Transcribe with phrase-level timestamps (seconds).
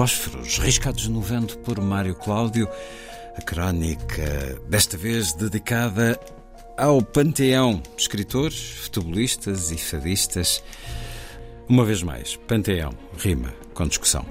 [0.00, 2.66] Fósforos riscados no vento por Mário Cláudio.
[3.36, 6.18] A crónica, desta vez dedicada
[6.74, 7.82] ao panteão.
[7.98, 10.64] Escritores, futebolistas e fadistas.
[11.68, 14.24] Uma vez mais, panteão, rima, com discussão.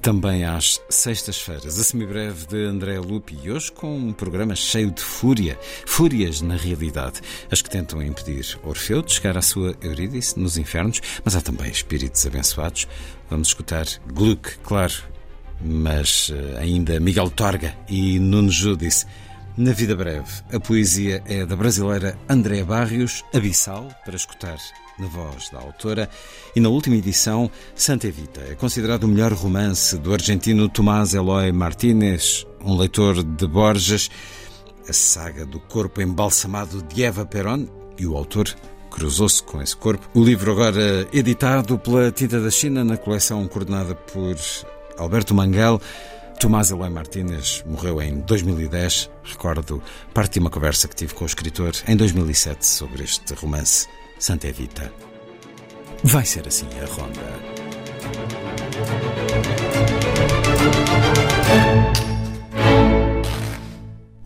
[0.00, 5.00] Também às sextas-feiras, a semibreve de André Lupi e hoje com um programa cheio de
[5.00, 5.56] fúria.
[5.86, 7.20] Fúrias, na realidade.
[7.48, 11.70] As que tentam impedir Orfeu de chegar à sua Eurídice nos infernos, mas há também
[11.70, 12.88] espíritos abençoados.
[13.30, 15.11] Vamos escutar Gluck, claro,
[15.64, 19.06] mas eh, ainda Miguel Torga e Nuno Júdice.
[19.56, 24.56] Na vida breve, a poesia é da brasileira Andréa Barrios, Abissal, para escutar
[24.98, 26.08] na voz da autora,
[26.56, 31.52] e na última edição, Santa Evita é considerado o melhor romance do argentino Tomás Eloy
[31.52, 34.10] Martínez, um leitor de Borges,
[34.88, 37.66] a saga do corpo embalsamado de Eva Perón,
[37.98, 38.48] e o autor
[38.90, 40.08] cruzou-se com esse corpo.
[40.14, 44.36] O livro agora editado pela Tinta da China na coleção coordenada por
[44.98, 45.80] Alberto Manguel.
[46.38, 49.10] Tomás Eloy Martínez morreu em 2010.
[49.22, 49.82] Recordo
[50.12, 53.86] parte de uma conversa que tive com o escritor em 2007 sobre este romance,
[54.18, 54.92] Santa Evita.
[56.04, 57.20] Vai ser assim a ronda.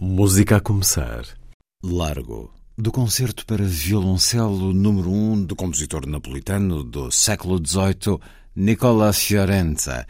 [0.00, 1.24] Música a começar.
[1.84, 8.18] Largo, do concerto para violoncelo número 1 um do compositor napolitano do século XVIII,
[8.56, 10.06] Nicola Fiorenza.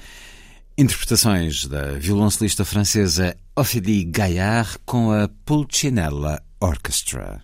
[0.78, 7.40] Interpretações da violoncelista francesa Ophélie Gaillard com a Pulcinella Orchestra.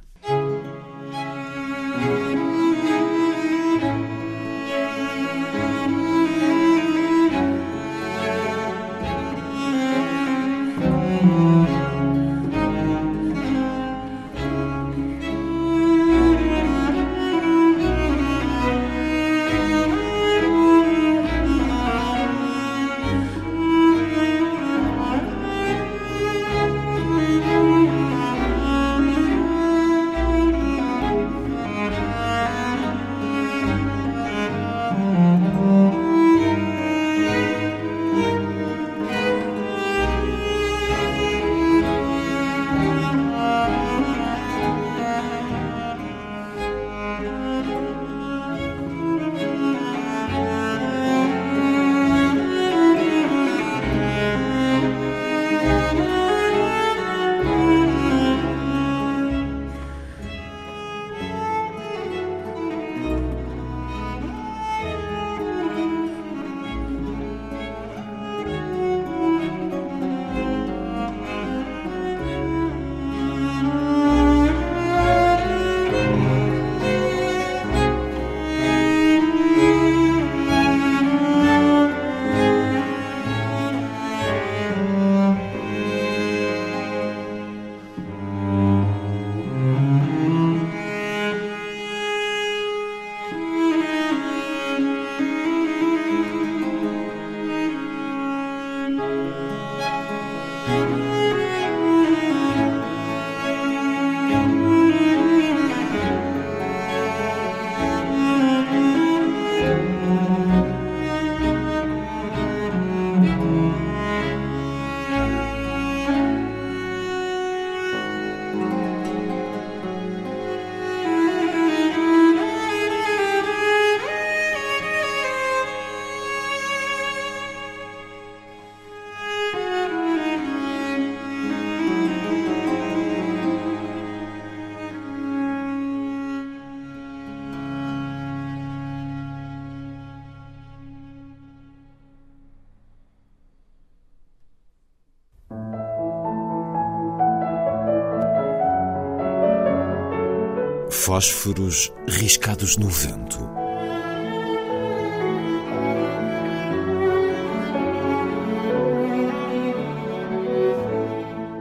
[151.12, 153.38] Fósforos riscados no vento.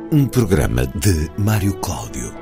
[0.09, 2.33] Um programa de Mário Cláudio.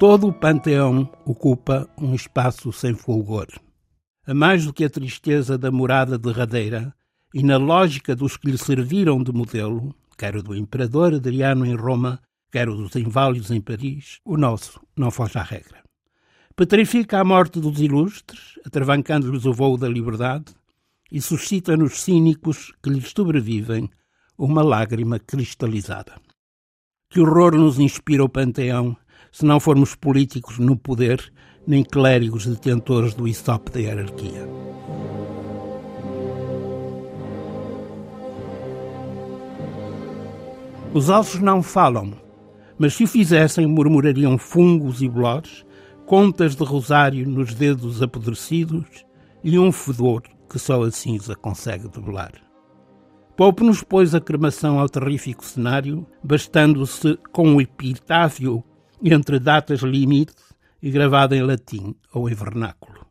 [0.00, 3.46] Todo o panteão ocupa um espaço sem fulgor.
[4.26, 6.92] A mais do que a tristeza da morada derradeira,
[7.32, 12.20] e na lógica dos que lhe serviram de modelo, quer do imperador Adriano em Roma,
[12.50, 15.82] quer o dos inválidos em Paris, o nosso não foge à regra.
[16.56, 20.52] Petrifica a morte dos ilustres, atravancando-lhes o voo da liberdade,
[21.10, 23.90] e suscita nos cínicos que lhes sobrevivem
[24.38, 26.12] uma lágrima cristalizada.
[27.10, 28.96] Que horror nos inspira o panteão,
[29.32, 31.32] se não formos políticos no poder,
[31.66, 34.48] nem clérigos detentores do ISOP da hierarquia.
[40.92, 42.12] Os alços não falam,
[42.80, 45.66] mas se o fizessem, murmurariam fungos e bolores,
[46.06, 49.04] contas de rosário nos dedos apodrecidos
[49.44, 52.32] e um fedor que só a cinza consegue debelar.
[53.36, 58.64] Poupe-nos, pois, a cremação ao terrífico cenário, bastando-se com o epitáfio
[59.04, 60.32] entre datas limite
[60.82, 63.04] e gravado em latim ou em vernáculo.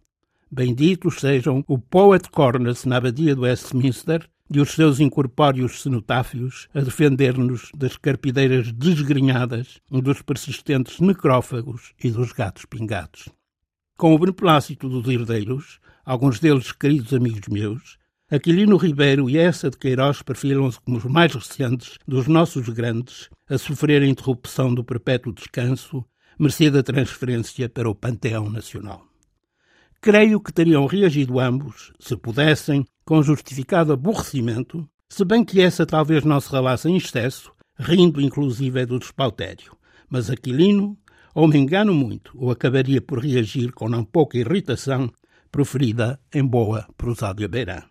[0.49, 6.81] Benditos sejam o Poet Corners na abadia do Westminster e os seus incorpóreos cenotáfios a
[6.81, 13.29] defender-nos das carpideiras desgrenhadas dos persistentes necrófagos e dos gatos pingados.
[13.97, 17.99] Com o beneplácito dos herdeiros, alguns deles queridos amigos meus,
[18.31, 23.57] Aquilino Ribeiro e essa de Queiroz perfilam-se como os mais recentes dos nossos grandes a
[23.57, 26.05] sofrer a interrupção do perpétuo descanso,
[26.37, 29.09] mercê da transferência para o Panteão Nacional.
[29.99, 36.23] Creio que teriam reagido ambos, se pudessem, com justificado aborrecimento, se bem que essa talvez
[36.23, 39.75] não se relasse em excesso, rindo inclusive do despautério.
[40.07, 40.95] Mas Aquilino,
[41.33, 45.09] ou me engano muito, ou acabaria por reagir com não pouca irritação,
[45.51, 47.81] proferida em boa prosádia beirã.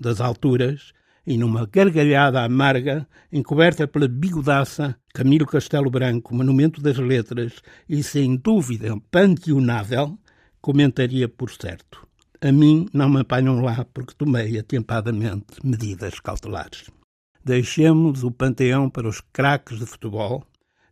[0.00, 0.94] Das alturas,
[1.26, 8.34] e numa gargalhada amarga, encoberta pela bigodaça, Camilo Castelo Branco, monumento das letras e sem
[8.34, 10.18] dúvida panteonável,
[10.58, 12.07] comentaria por certo.
[12.40, 16.88] A mim não me apanham lá porque tomei atempadamente medidas cautelares.
[17.44, 20.44] Deixemos o panteão para os craques de futebol,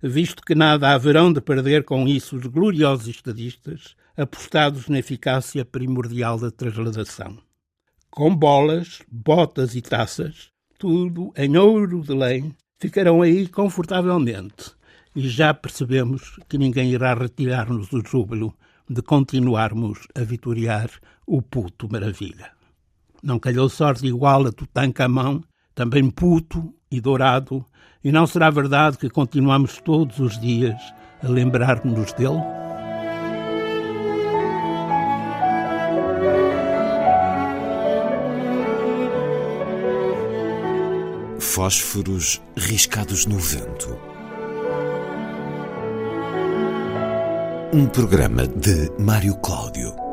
[0.02, 6.36] visto que nada haverão de perder com isso os gloriosos estadistas, apostados na eficácia primordial
[6.36, 7.38] da transladação.
[8.10, 14.72] Com bolas, botas e taças, tudo em ouro de lei, ficarão aí confortavelmente.
[15.14, 18.52] E já percebemos que ninguém irá retirar-nos o júbilo
[18.88, 20.90] de continuarmos a vitoriar
[21.26, 22.50] o puto maravilha.
[23.22, 25.40] Não calhou sorte igual a Tutankhamon,
[25.74, 27.64] também puto e dourado,
[28.04, 30.80] e não será verdade que continuamos todos os dias
[31.22, 32.40] a lembrar-nos dele?
[41.40, 44.15] Fósforos riscados no vento.
[47.76, 50.05] Um programa de Mário Cláudio.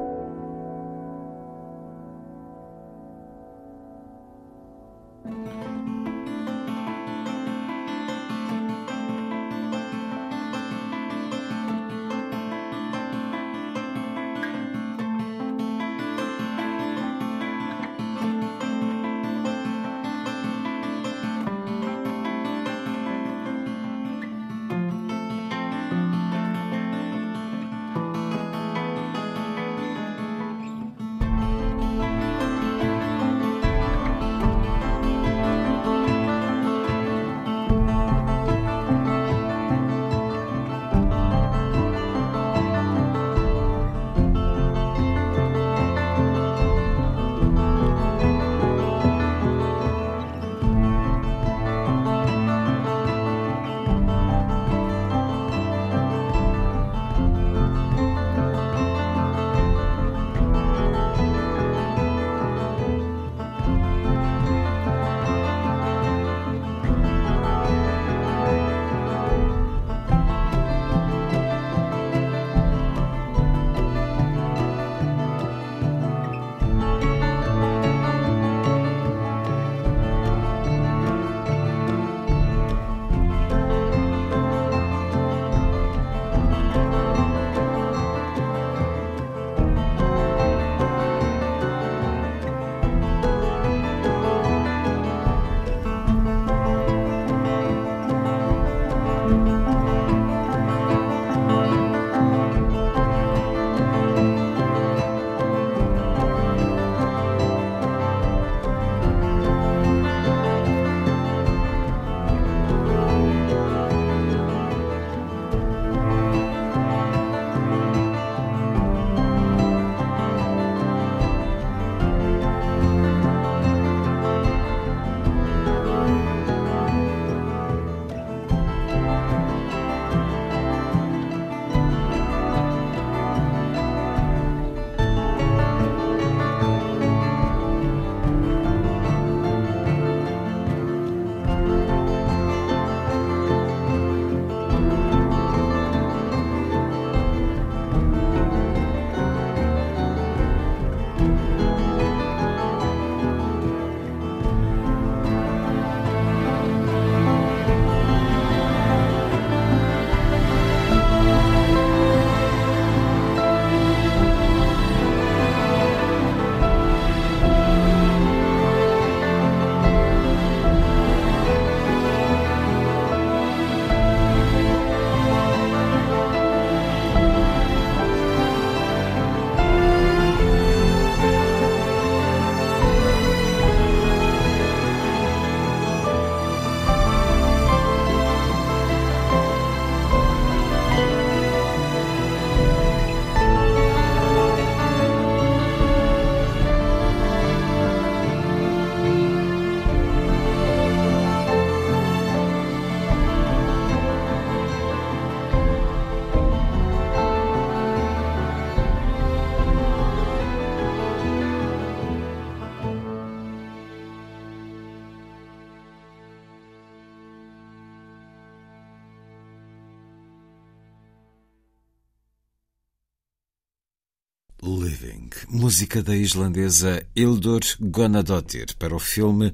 [225.73, 229.51] Música da islandesa Hildur Gunnadóttir para o filme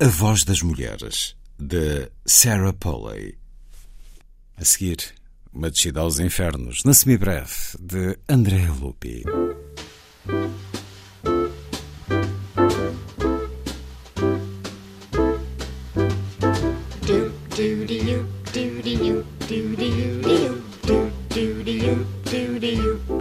[0.00, 3.38] A Voz das Mulheres, de Sarah Polley.
[4.56, 5.14] A seguir,
[5.52, 9.22] uma descida aos infernos, na semibreve, de Andrea Lupi.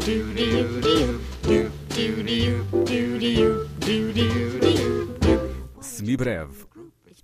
[0.04, 0.83] Semibreve,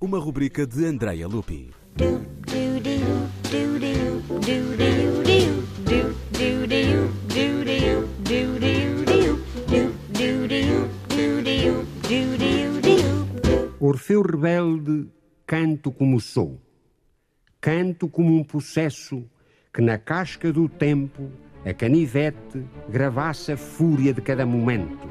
[0.10, 1.70] uma rubrica de Andrea Lupi.
[13.80, 15.08] Orfeu rebelde,
[15.46, 16.60] canto como sou.
[17.62, 19.24] Canto como um possesso
[19.72, 21.30] que na casca do tempo
[21.64, 25.08] a canivete gravasse a fúria de cada momento.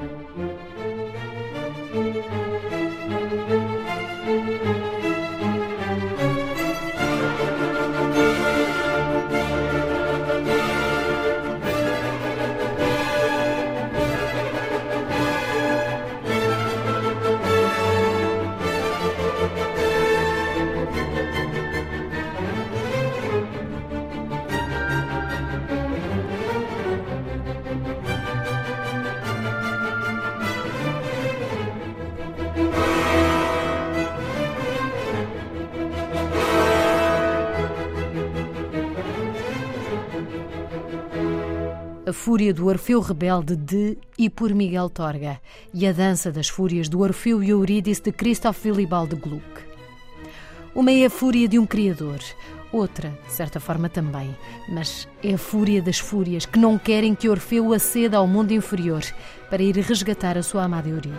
[42.29, 45.41] Fúria do Orfeu Rebelde de e por Miguel Torga
[45.73, 49.63] e a Dança das Fúrias do Orfeu e Eurídice de Christoph Willibald Gluck.
[50.75, 52.19] Uma é a fúria de um criador,
[52.71, 54.37] outra, de certa forma também,
[54.69, 59.03] mas é a fúria das fúrias que não querem que Orfeu aceda ao mundo inferior
[59.49, 61.19] para ir resgatar a sua amada Eurídice.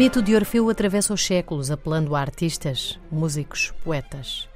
[0.00, 4.48] Mito de Orfeu atravessa os séculos, apelando a artistas, músicos, poetas.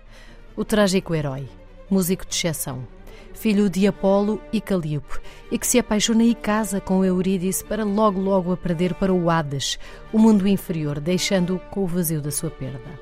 [0.57, 1.47] O trágico herói,
[1.91, 2.89] músico de exceção,
[3.35, 5.21] filho de Apolo e Calíope,
[5.51, 9.29] e que se apaixona e casa com Eurídice para logo logo a perder para o
[9.29, 9.79] Hades,
[10.11, 12.99] o mundo inferior, deixando-o com o vazio da sua perda.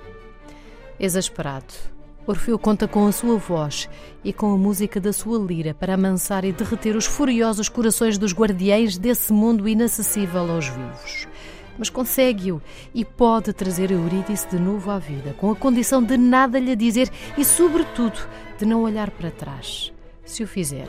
[0.98, 1.72] Exasperado,
[2.26, 3.88] Orfeu conta com a sua voz
[4.24, 8.32] e com a música da sua lira para amansar e derreter os furiosos corações dos
[8.32, 11.28] guardiães desse mundo inacessível aos vivos
[11.78, 12.60] mas consegue-o
[12.94, 17.10] e pode trazer Eurídice de novo à vida, com a condição de nada lhe dizer
[17.36, 18.18] e, sobretudo,
[18.58, 19.92] de não olhar para trás.
[20.24, 20.88] Se o fizer,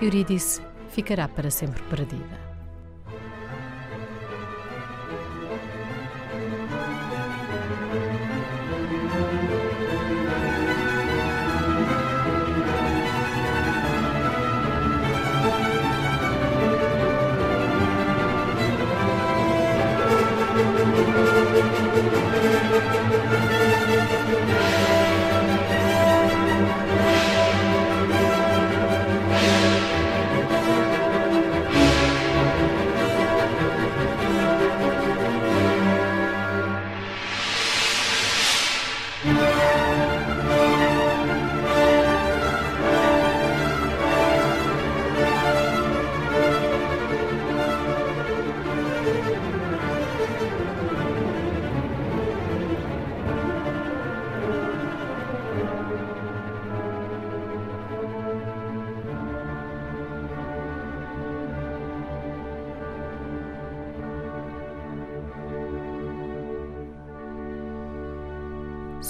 [0.00, 2.41] Eurídice ficará para sempre perdida.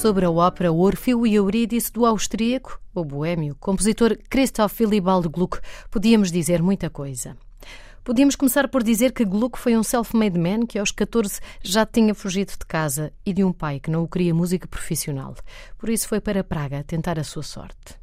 [0.02, 5.60] Sobre a ópera Orfeu e Eurídice do austríaco, o boêmio, compositor Christoph Willibald Gluck,
[5.92, 7.36] podíamos dizer muita coisa.
[8.02, 12.16] Podíamos começar por dizer que Gluck foi um self-made man que aos 14 já tinha
[12.16, 15.36] fugido de casa e de um pai que não o queria música profissional.
[15.78, 17.94] Por isso foi para Praga tentar a sua sorte.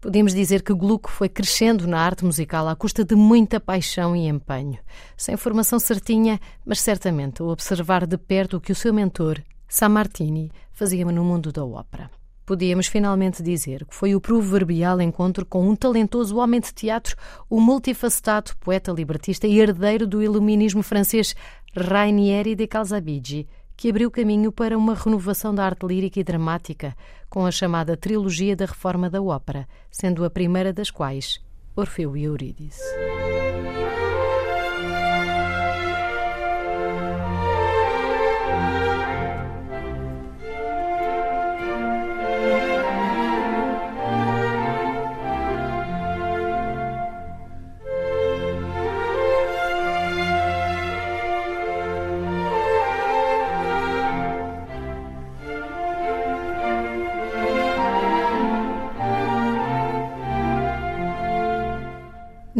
[0.00, 4.28] Podemos dizer que Gluck foi crescendo na arte musical à custa de muita paixão e
[4.28, 4.78] empenho,
[5.16, 10.52] sem formação certinha, mas certamente a observar de perto o que o seu mentor, Sammartini,
[10.72, 12.10] fazia no mundo da ópera
[12.50, 17.16] podíamos finalmente dizer que foi o proverbial encontro com um talentoso homem de teatro,
[17.48, 21.36] o multifacetado poeta libertista e herdeiro do iluminismo francês
[21.76, 26.96] Rainieri de Calzabigi, que abriu caminho para uma renovação da arte lírica e dramática,
[27.28, 31.40] com a chamada Trilogia da Reforma da Ópera, sendo a primeira das quais
[31.76, 32.82] Orfeu e Eurídice.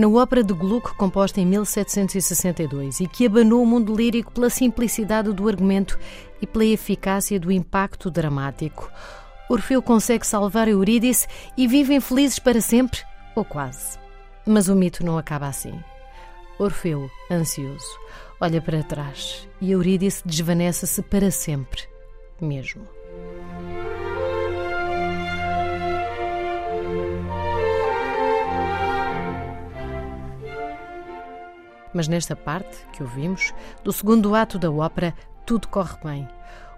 [0.01, 5.31] Na ópera de Gluck, composta em 1762 e que abanou o mundo lírico pela simplicidade
[5.31, 5.99] do argumento
[6.41, 8.91] e pela eficácia do impacto dramático.
[9.47, 13.01] Orfeu consegue salvar Eurídice e vivem felizes para sempre,
[13.37, 13.99] ou quase.
[14.47, 15.79] Mas o mito não acaba assim.
[16.59, 17.85] Orfeu, ansioso,
[18.41, 21.83] olha para trás e Eurídice desvanece-se para sempre,
[22.41, 22.89] mesmo.
[31.95, 36.29] Mas nesta parte, que ouvimos, do segundo ato da ópera, tudo corre bem.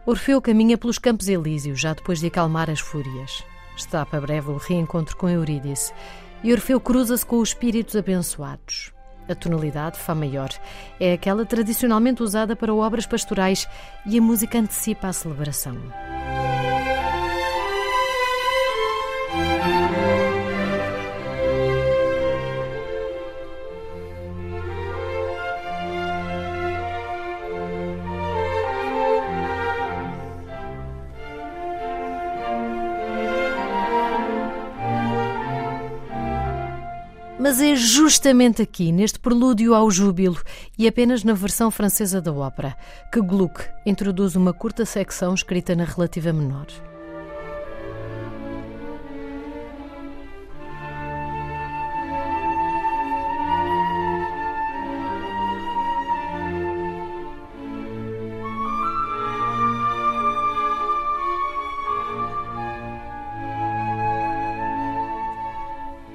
[0.07, 3.45] Orfeu caminha pelos Campos Elíseos, já depois de acalmar as fúrias.
[3.77, 5.93] Está para breve o reencontro com Eurídice,
[6.43, 8.93] e Orfeu cruza-se com os espíritos abençoados.
[9.29, 10.51] A tonalidade, Fá maior,
[10.99, 13.69] é aquela tradicionalmente usada para obras pastorais
[14.05, 15.77] e a música antecipa a celebração.
[37.53, 40.41] Mas é justamente aqui, neste prelúdio ao júbilo
[40.79, 42.75] e apenas na versão francesa da ópera,
[43.13, 46.69] que Gluck introduz uma curta secção escrita na relativa menor.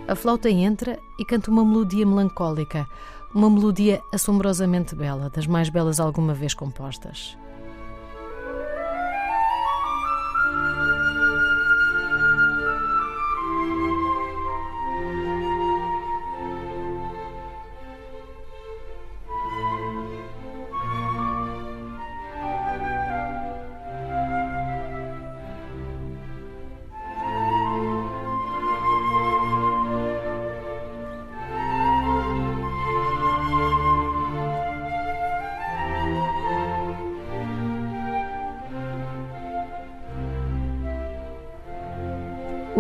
[0.08, 2.88] A flauta entra e canta uma melodia melancólica,
[3.36, 7.38] uma melodia assombrosamente bela, das mais belas alguma vez compostas.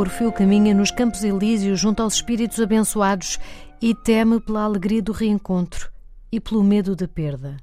[0.07, 3.37] Orfeu caminha nos Campos Elíseos junto aos espíritos abençoados
[3.81, 5.91] e teme pela alegria do reencontro
[6.31, 7.57] e pelo medo da perda.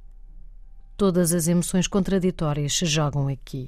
[0.94, 3.66] Todas as emoções contraditórias se jogam aqui.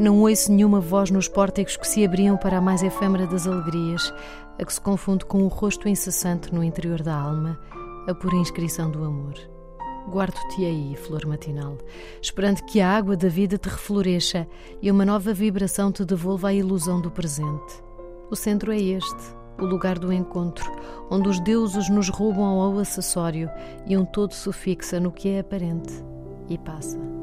[0.00, 4.14] Não ouço nenhuma voz nos pórticos que se abriam para a mais efêmera das alegrias,
[4.58, 7.60] a que se confunde com o rosto incessante no interior da alma,
[8.08, 9.34] a pura inscrição do amor.
[10.08, 11.76] Guardo-te aí, flor matinal,
[12.22, 14.48] esperando que a água da vida te refloresça
[14.80, 17.84] e uma nova vibração te devolva a ilusão do presente.
[18.30, 20.64] O centro é este, o lugar do encontro,
[21.10, 23.50] onde os deuses nos roubam ao acessório
[23.86, 25.92] e um todo se fixa no que é aparente
[26.48, 27.19] e passa.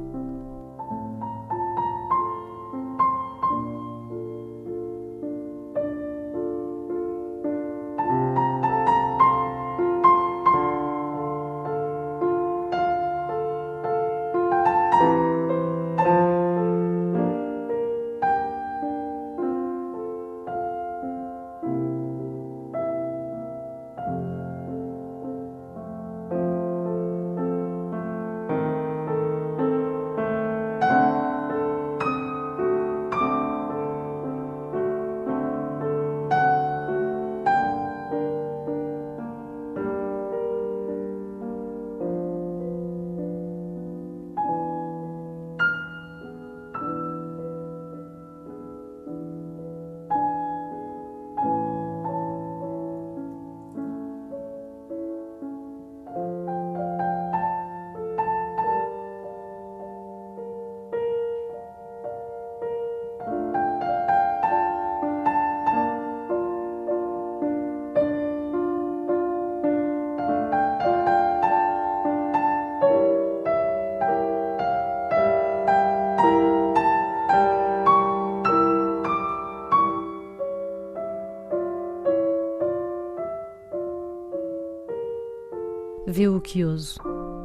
[86.18, 87.00] Viu o que ouso,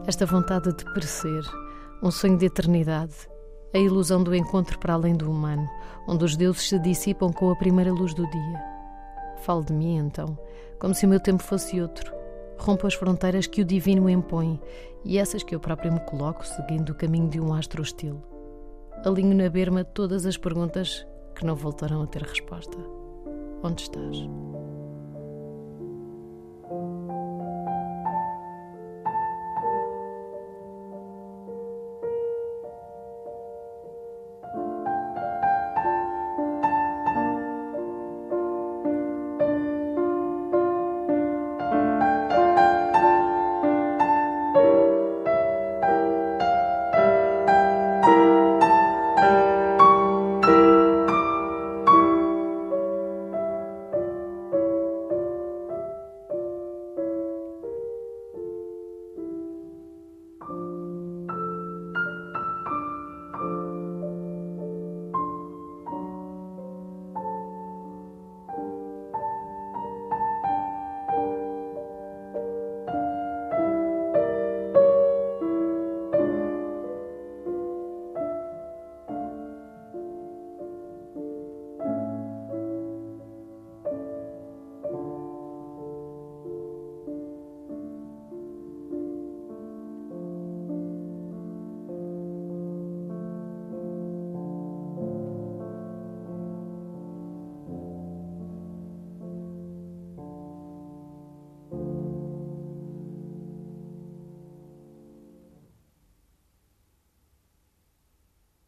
[0.06, 1.44] esta vontade de perecer,
[2.02, 3.28] um sonho de eternidade,
[3.74, 5.68] a ilusão do encontro para além do humano,
[6.08, 8.62] onde os deuses se dissipam com a primeira luz do dia.
[9.42, 10.38] Falo de mim, então,
[10.78, 12.11] como se o meu tempo fosse outro.
[12.56, 14.58] Rompo as fronteiras que o divino impõe
[15.04, 18.22] e essas que eu próprio me coloco, seguindo o caminho de um astro hostil.
[19.04, 22.78] Alinho na berma todas as perguntas que não voltarão a ter resposta.
[23.62, 24.16] Onde estás?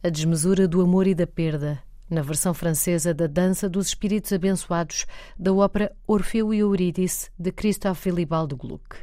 [0.05, 5.07] A Desmesura do Amor e da Perda, na versão francesa da Dança dos Espíritos Abençoados
[5.35, 8.97] da ópera Orfeu e Eurídice de Christoph Willibald Gluck.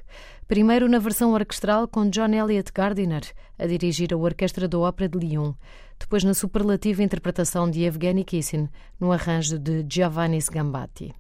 [0.47, 3.25] Primeiro na versão orquestral com John Elliott Gardiner
[3.59, 5.55] a dirigir a Orquestra da Ópera de Lyon,
[5.99, 8.69] depois na superlativa interpretação de Evgeny Kissin
[9.01, 11.13] no arranjo de Giovanni Gambatti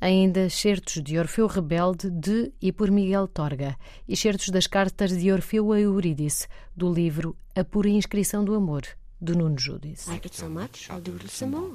[0.00, 5.32] ainda certos de Orfeu Rebelde de e por Miguel Torga, e certos das cartas de
[5.32, 8.82] Orfeu a Eurídice, do livro A Pura Inscrição do Amor,
[9.20, 10.08] de Nuno Judice.
[10.08, 11.72] Like it so much, I'll some more.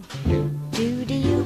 [0.71, 1.43] Do do do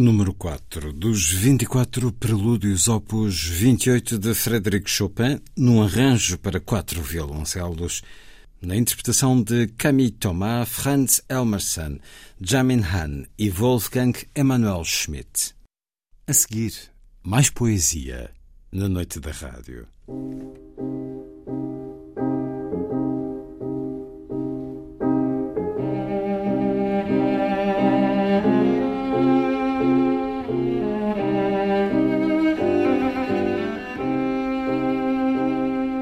[0.00, 8.02] número 4 dos 24 prelúdios opus 28 de Frédéric Chopin, num arranjo para quatro violoncelos,
[8.62, 11.98] na interpretação de Camille Thomas, Franz Elmerson,
[12.40, 15.54] Jamin Han e Wolfgang Emanuel Schmidt.
[16.26, 16.72] A seguir,
[17.22, 18.30] mais poesia
[18.72, 19.86] na noite da rádio.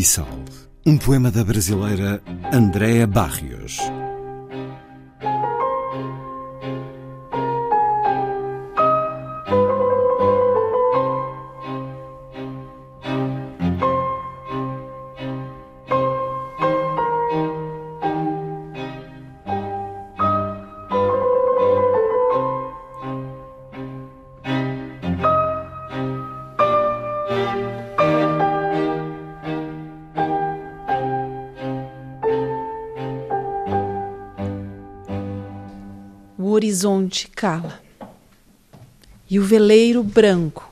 [0.00, 0.26] Abissal,
[0.86, 3.78] um poema da brasileira Andréa Barrios.
[39.30, 40.70] E o veleiro branco,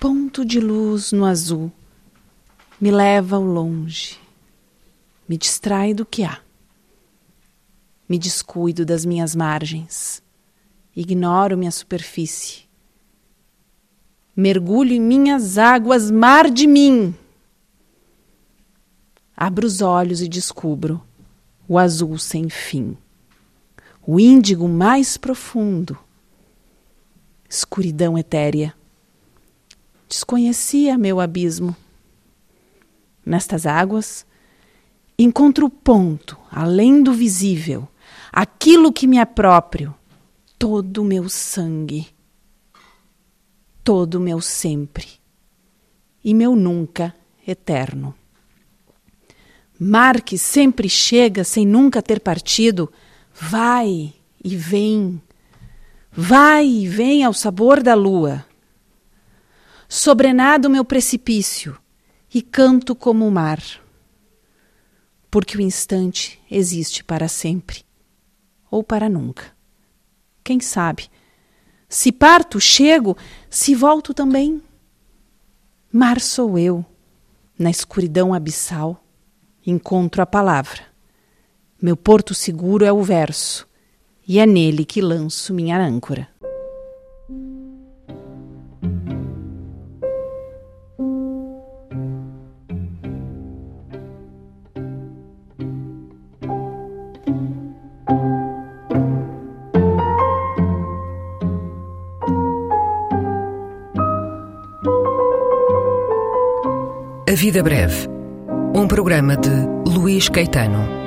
[0.00, 1.70] ponto de luz no azul,
[2.80, 4.18] me leva ao longe,
[5.28, 6.40] me distrai do que há.
[8.08, 10.20] Me descuido das minhas margens,
[10.96, 12.64] ignoro minha superfície.
[14.34, 17.14] Mergulho em minhas águas, mar de mim.
[19.36, 21.00] Abro os olhos e descubro
[21.68, 22.96] o azul sem fim
[24.06, 25.98] o índigo mais profundo,
[27.48, 28.74] escuridão etérea.
[30.08, 31.74] Desconhecia meu abismo.
[33.24, 34.26] Nestas águas,
[35.18, 37.88] encontro o ponto, além do visível,
[38.30, 39.94] aquilo que me é próprio,
[40.58, 42.08] todo o meu sangue,
[43.82, 45.08] todo o meu sempre
[46.22, 47.14] e meu nunca
[47.46, 48.14] eterno.
[49.78, 52.92] Mar que sempre chega sem nunca ter partido,
[53.36, 55.20] Vai e vem,
[56.12, 58.46] vai e vem ao sabor da lua.
[59.88, 61.76] Sobrenado meu precipício
[62.32, 63.60] e canto como o mar,
[65.32, 67.84] porque o instante existe para sempre
[68.70, 69.52] ou para nunca.
[70.44, 71.10] Quem sabe?
[71.88, 73.16] Se parto, chego,
[73.50, 74.62] se volto também.
[75.92, 76.86] Mar sou eu,
[77.58, 79.04] na escuridão abissal,
[79.66, 80.93] encontro a palavra
[81.84, 83.68] meu porto seguro é o verso,
[84.26, 86.26] e é nele que lanço minha âncora.
[107.28, 108.08] A Vida Breve,
[108.74, 109.50] um programa de
[109.86, 111.03] Luís Caetano.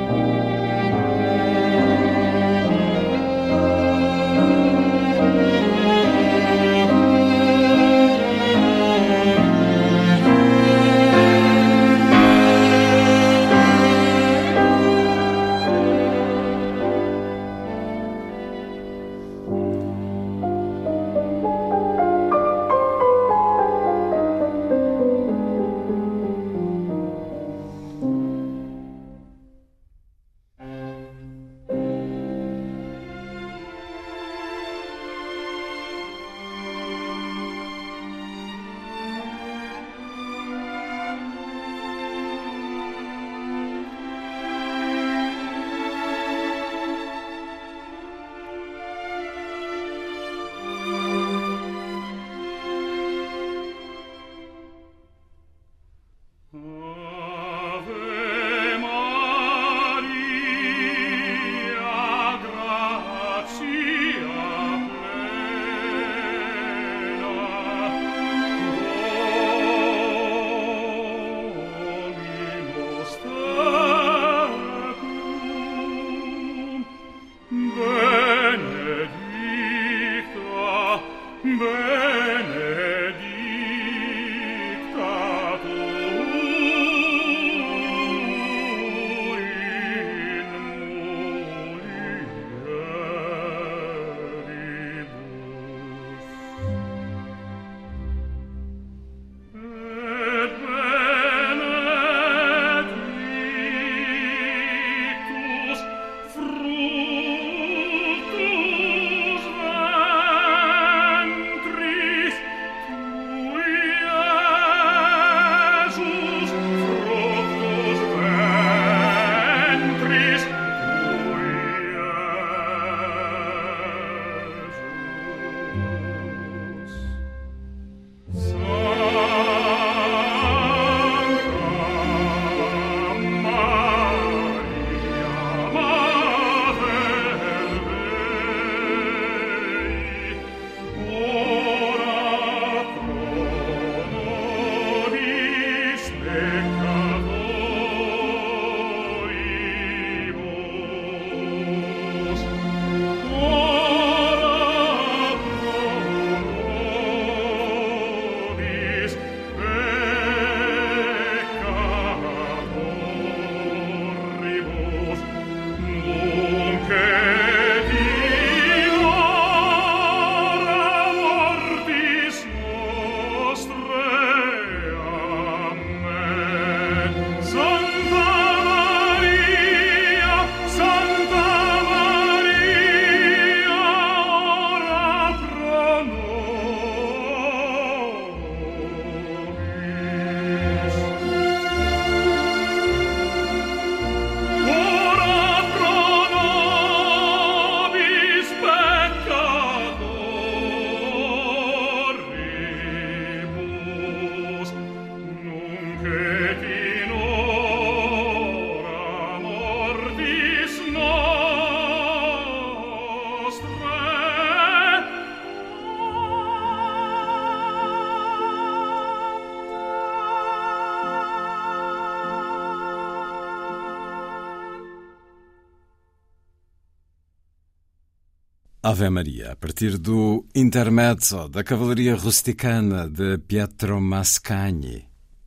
[228.90, 235.04] Ave Maria, a partir do Intermezzo da Cavalaria Rusticana de Pietro Mascagni,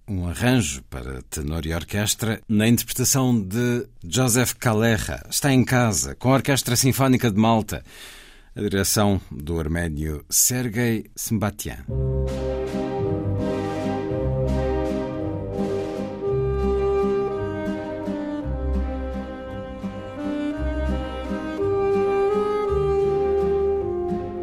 [0.06, 5.22] um arranjo para tenor e orquestra na interpretação de Joseph Calleja.
[5.30, 7.82] Está em casa, com a Orquestra Sinfónica de Malta,
[8.54, 11.86] a direção do arménio Sergei Sembatian.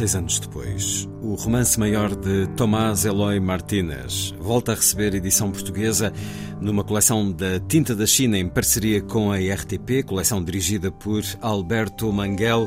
[0.00, 6.10] 26 anos depois, o romance maior de Tomás Eloy Martínez volta a receber edição portuguesa
[6.58, 12.10] numa coleção da Tinta da China em parceria com a RTP, coleção dirigida por Alberto
[12.10, 12.66] Manguel,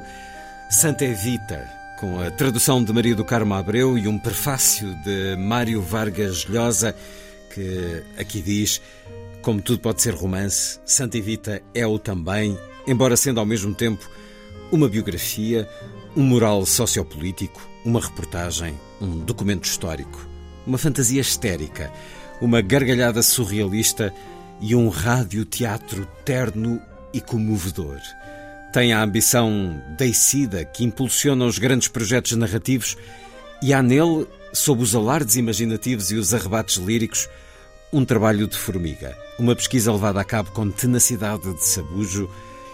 [0.69, 1.67] Santa Evita,
[1.99, 6.95] com a tradução de Maria do Carmo Abreu e um prefácio de Mário Vargas Llosa,
[7.51, 8.79] que aqui diz:
[9.41, 12.55] Como tudo pode ser romance, Santa Evita é o também,
[12.85, 14.07] embora sendo ao mesmo tempo
[14.71, 15.67] uma biografia
[16.15, 20.27] um mural sociopolítico, uma reportagem, um documento histórico,
[20.65, 21.91] uma fantasia histérica,
[22.39, 24.13] uma gargalhada surrealista
[24.61, 26.79] e um rádio-teatro terno
[27.13, 27.99] e comovedor.
[28.71, 32.97] Tem a ambição deicida que impulsiona os grandes projetos narrativos
[33.61, 37.27] e há nele, sob os alardes imaginativos e os arrebates líricos,
[37.91, 42.29] um trabalho de formiga, uma pesquisa levada a cabo com tenacidade de sabujo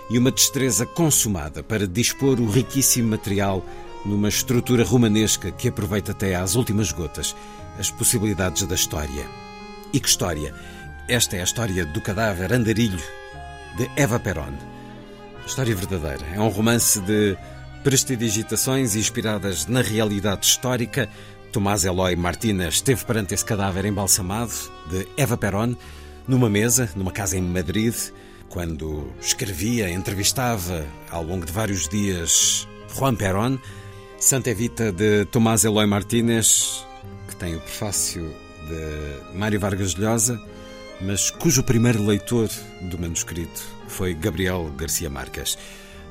[0.10, 3.64] e uma destreza consumada para dispor o riquíssimo material
[4.06, 7.36] numa estrutura romanesca que aproveita até às últimas gotas
[7.78, 9.26] as possibilidades da história.
[9.94, 10.54] E que história?
[11.08, 13.02] Esta é a história do cadáver andarilho
[13.78, 14.54] de Eva Perón.
[15.46, 16.26] História verdadeira.
[16.34, 17.38] É um romance de
[17.84, 21.10] prestidigitações inspiradas na realidade histórica.
[21.52, 24.54] Tomás Eloy Martínez esteve perante esse cadáver embalsamado
[24.90, 25.76] de Eva Perón
[26.28, 27.96] numa mesa, numa casa em Madrid
[28.50, 33.58] quando escrevia, entrevistava ao longo de vários dias Juan Perón,
[34.18, 36.86] Santa Evita de Tomás Eloy Martínez,
[37.28, 38.34] que tem o prefácio
[38.68, 40.42] de Mário Vargas Llosa,
[41.00, 42.50] mas cujo primeiro leitor
[42.82, 45.58] do manuscrito foi Gabriel Garcia Marques.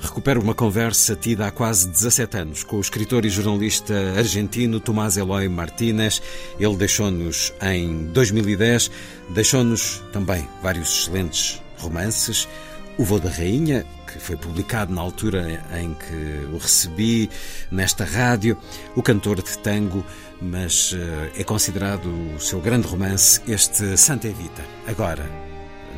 [0.00, 5.16] Recupero uma conversa tida há quase 17 anos com o escritor e jornalista argentino Tomás
[5.16, 6.22] Eloy Martínez.
[6.58, 8.92] Ele deixou-nos em 2010,
[9.30, 12.48] deixou-nos também vários excelentes romances.
[12.96, 17.30] O Voo da Rainha, que foi publicado na altura em que o recebi
[17.70, 18.58] nesta rádio,
[18.96, 20.04] O Cantor de Tango,
[20.42, 24.64] mas eh, é considerado o seu grande romance, este Santa Evita.
[24.86, 25.30] Agora,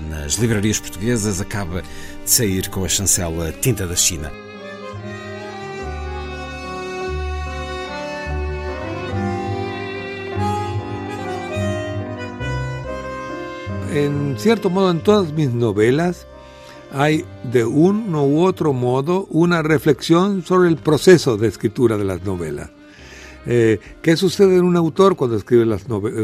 [0.09, 4.31] nas livrarias portuguesas, acaba de sair com a chancela Tinta da China.
[13.93, 16.27] En cierto modo en todas mis novelas
[16.93, 22.23] hay de uno u otro modo una reflexión sobre el proceso de escritura de las
[22.23, 22.71] novelas.
[23.47, 25.65] Eh, ¿Qué sucede en un autor cuando escribe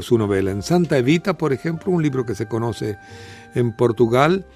[0.03, 0.51] su novela?
[0.51, 2.99] En Santa Evita, por ejemplo, un libro que se conoce
[3.55, 4.47] en Portugal,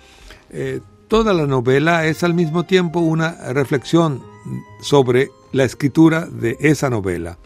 [0.50, 4.22] eh, toda la novela es al mismo tiempo una reflexión
[4.82, 7.38] sobre la escritura de esa novela.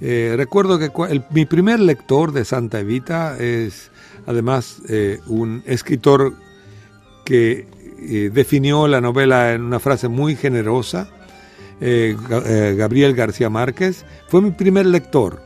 [0.00, 0.90] Eh, recuerdo que
[1.30, 3.90] mi primer lector de Santa Evita es
[4.26, 6.34] además eh, un escritor
[7.24, 7.66] que
[8.00, 11.08] eh, definió la novela en una frase muy generosa,
[11.80, 12.16] eh,
[12.76, 15.42] Gabriel García Márquez, fue mi primer lector.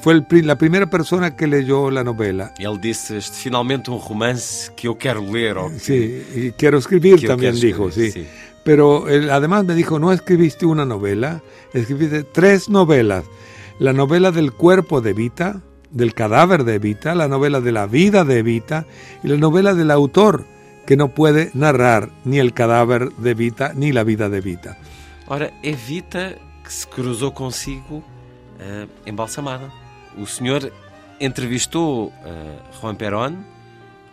[0.00, 2.52] fue la primera persona que leyó la novela.
[2.58, 5.56] Él dice, finalmente un romance que yo quiero leer.
[5.78, 8.26] Sí, y quiero escribir también dijo, sí.
[8.64, 11.42] Pero además me dijo, no escribiste una novela,
[11.74, 13.24] escribiste tres novelas.
[13.80, 15.60] La novela del cuerpo de Vita,
[15.90, 18.86] del cadáver de Evita, la novela de la vida de Evita
[19.22, 20.46] y la novela del autor
[20.86, 24.78] que no puede narrar ni el cadáver de Evita ni la vida de Evita.
[25.26, 29.72] Ora, Evita que se cruzou consigo uh, embalsamada.
[30.16, 30.70] O senhor
[31.18, 33.44] entrevistou uh, Juan Perón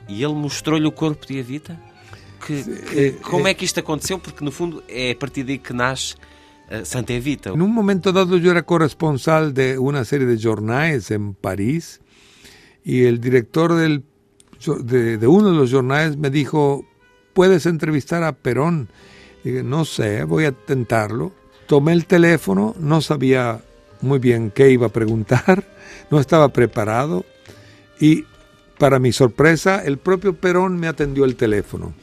[0.07, 1.79] e ele mostrou-lhe o corpo de Evita?
[2.45, 4.17] Que, que, como é que isto aconteceu?
[4.17, 6.30] Porque no fundo é a partir daí que nasce Eh,
[6.83, 7.51] Santa Evita.
[7.51, 12.01] En un momento dado yo era corresponsal de una serie de jornales en París
[12.83, 16.85] y el director de, uno de los jornales me dijo,
[17.33, 18.89] puedes entrevistar a Perón
[19.43, 21.31] Dije, no sé, voy a tentarlo.
[21.67, 23.61] Tomé el teléfono, no sabía
[24.01, 25.63] muy bien qué iba a preguntar,
[26.11, 27.25] no estaba preparado
[27.99, 28.25] y
[28.77, 31.93] para mi sorpresa el propio Perón me atendió el teléfono.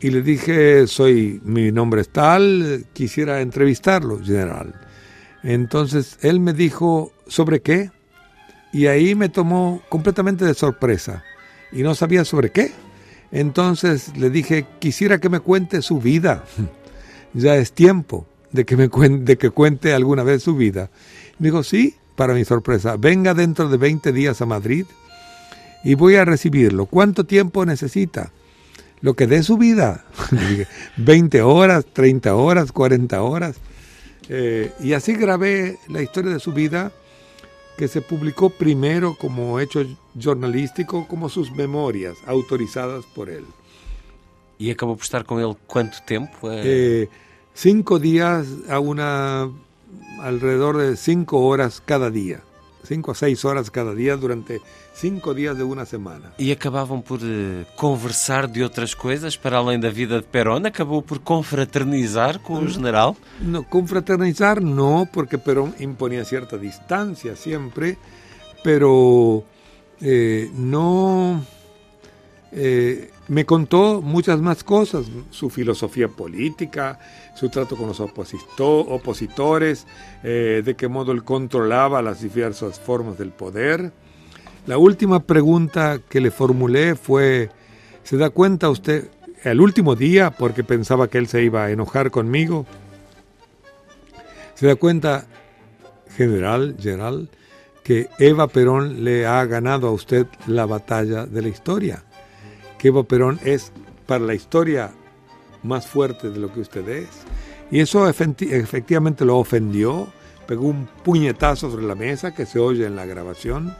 [0.00, 4.74] Y le dije, soy, mi nombre es tal, quisiera entrevistarlo, general.
[5.42, 7.90] Entonces él me dijo, ¿sobre qué?
[8.72, 11.24] Y ahí me tomó completamente de sorpresa
[11.72, 12.72] y no sabía sobre qué.
[13.32, 16.44] Entonces le dije, quisiera que me cuente su vida.
[17.34, 20.90] ya es tiempo de que, me cuente, de que cuente alguna vez su vida.
[21.38, 24.86] Me dijo, sí, para mi sorpresa, venga dentro de 20 días a Madrid
[25.84, 26.86] y voy a recibirlo.
[26.86, 28.32] ¿Cuánto tiempo necesita?
[29.00, 30.04] Lo que dé su vida.
[30.96, 33.56] 20 horas, 30 horas, 40 horas.
[34.28, 36.92] Eh, y así grabé la historia de su vida
[37.78, 39.86] que se publicó primero como hecho
[40.20, 43.44] jornalístico, como sus memorias, autorizadas por él.
[44.58, 46.50] ¿Y acabó por estar con él cuánto tiempo?
[46.52, 47.08] Eh,
[47.54, 49.48] cinco días a una,
[50.20, 52.40] alrededor de cinco horas cada día.
[52.82, 54.60] Cinco a seis horas cada día durante
[54.98, 56.32] cinco dias de uma semana.
[56.38, 60.66] E acabavam por uh, conversar de outras coisas para além da vida de Perón?
[60.66, 63.16] Acabou por confraternizar com o general?
[63.40, 67.96] No, confraternizar não, porque Perón imponía certa distância sempre,
[68.64, 69.44] pero
[70.00, 71.42] eh, no
[72.52, 76.98] eh, me contó muchas más cosas, su filosofía política,
[77.34, 79.86] su trato con los opositores,
[80.22, 83.92] eh, de qué modo él controlaba las diversas formas del poder.
[84.68, 87.48] La última pregunta que le formulé fue,
[88.02, 89.08] ¿se da cuenta usted
[89.42, 92.66] el último día, porque pensaba que él se iba a enojar conmigo?
[94.56, 95.24] ¿Se da cuenta,
[96.18, 97.30] general, general,
[97.82, 102.04] que Eva Perón le ha ganado a usted la batalla de la historia?
[102.76, 103.72] que Evo Perón es
[104.04, 104.90] para la historia
[105.62, 107.08] más fuerte de lo que usted es.
[107.70, 110.08] Y eso efectivamente lo ofendió,
[110.46, 113.74] pegó un puñetazo sobre la mesa que se oye en la grabación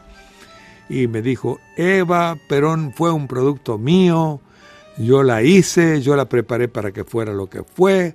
[0.89, 4.41] y me dijo, Eva Perón fue un producto mío,
[4.97, 8.15] yo la hice, yo la preparé para que fuera lo que fue.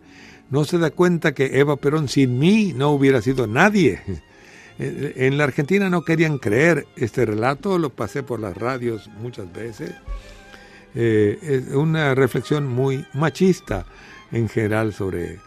[0.49, 4.01] No se da cuenta que Eva Perón sin mí no hubiera sido nadie.
[4.79, 9.93] En la Argentina no querían creer este relato, lo pasé por las radios muchas veces
[10.95, 13.85] eh, es una reflexión muy machista
[14.31, 15.39] en general sobre...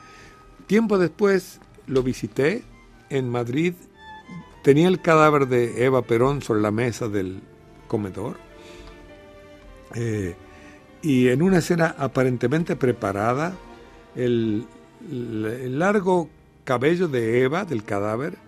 [0.66, 2.64] Tiempo después lo visité
[3.08, 3.74] en Madrid,
[4.66, 7.40] tenía el cadáver de Eva Perón sobre la mesa del
[7.86, 8.36] comedor
[9.94, 10.34] eh,
[11.02, 13.54] y en una escena aparentemente preparada,
[14.16, 14.66] el,
[15.08, 16.28] el largo
[16.64, 18.38] cabello de Eva, del cadáver,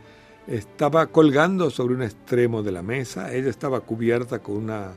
[0.49, 4.95] estaba colgando sobre un extremo de la mesa, ella estaba cubierta con una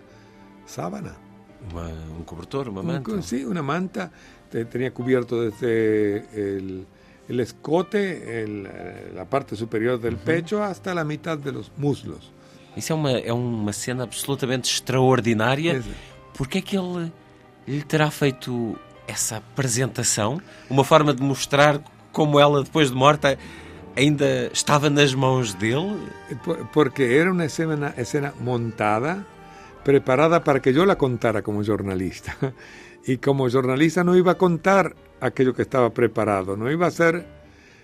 [0.66, 1.14] sábana.
[2.18, 3.22] un cobertor, una manta.
[3.22, 4.12] sí, una manta.
[4.50, 6.88] Tenía cubierto desde el,
[7.32, 8.68] el escote, el,
[9.16, 12.30] la parte superior del pecho, hasta la mitad de los muslos.
[12.76, 15.82] Isso é uma, é uma cena absolutamente extraordinária.
[16.34, 17.12] Por que é que ele
[17.66, 18.78] lhe terá feito
[19.08, 20.42] essa apresentação?
[20.70, 23.38] Uma forma de mostrar como ela, depois de morta,
[23.96, 25.98] ainda estava nas mãos dele?
[26.74, 29.26] Porque era uma cena, cena montada
[29.84, 32.36] preparada para que yo la contara como jornalista.
[33.06, 37.26] Y como jornalista no iba a contar aquello que estaba preparado, no iba a ser,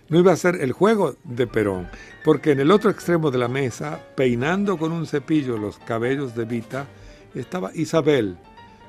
[0.09, 1.87] no iba a ser el juego de Perón,
[2.23, 6.45] porque en el otro extremo de la mesa, peinando con un cepillo los cabellos de
[6.45, 6.87] Vita,
[7.35, 8.37] estaba Isabel,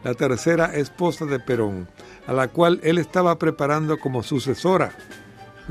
[0.05, 1.89] la tercera esposa de Perón,
[2.27, 4.93] a la cual él estaba preparando como sucesora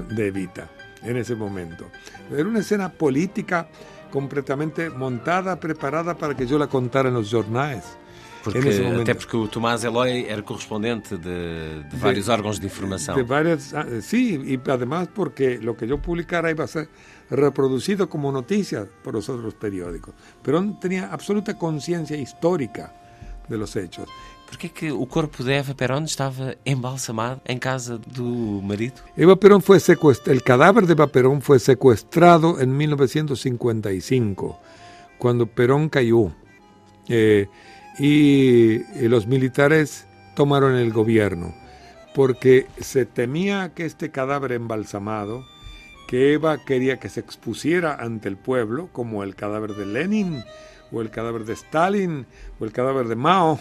[0.09, 0.69] de Vita
[1.03, 1.85] en ese momento.
[2.31, 3.67] Era una escena política
[4.11, 7.97] completamente montada, preparada para que eu la contara nos jornais.
[8.53, 13.15] Porque, até porque o Tomás Eloy era correspondente de, de vários de, órgãos de informação.
[13.15, 16.89] De várias, ah, sí, y además porque lo que yo publicara iba a ser
[17.29, 20.13] reproducido como noticia por los otros periódicos.
[20.41, 22.93] Pero tenía absoluta conciencia histórica
[23.47, 24.07] de los hechos.
[24.47, 29.03] Por que o corpo de Eva Perón estava embalsamado em casa do marido?
[29.17, 34.57] Eva Perón foi sequestrado, o cadáver de Eva Perón foi sequestrado em 1955,
[35.19, 36.31] quando Perón caiu.
[37.09, 37.47] Eh,
[37.99, 41.53] y, los militares tomaron el gobierno,
[42.13, 45.45] porque se temía que este cadáver embalsamado,
[46.07, 50.43] que Eva quería que se expusiera ante el pueblo, como el cadáver de Lenin,
[50.91, 52.25] o el cadáver de Stalin,
[52.59, 53.59] o el cadáver de Mao,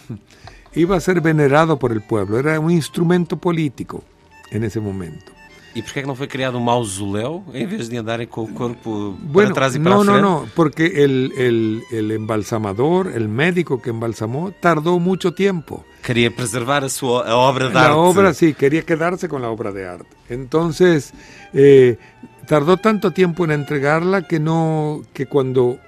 [0.75, 4.05] iba a ser venerado por el pueblo, era un instrumento político
[4.51, 5.36] en ese momento.
[5.77, 8.45] E por que é que não foi criado um mausoléu em vez de andarem com
[8.45, 10.21] o corpo bueno, para trás e para no, frente?
[10.23, 15.85] No, no, porque el, el, el embalsamador, el médico que embalsamó, tardó mucho tiempo.
[16.03, 17.91] Quería preservar su, obra de arte.
[17.91, 20.09] La obra, sí, quería quedarse con la obra de arte.
[20.31, 21.13] Entonces,
[21.53, 21.99] eh,
[22.47, 25.79] tardó tanto tiempo en entregarla que no, que cuando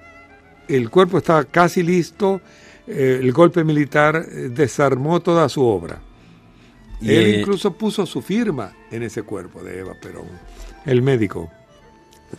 [0.69, 2.43] el cuerpo estaba casi listo,
[2.87, 6.03] eh, el golpe militar eh, desarmó toda su obra.
[7.01, 10.29] Y Él eh, incluso puso su firma en ese cuerpo de Eva Perón,
[10.85, 11.51] el médico.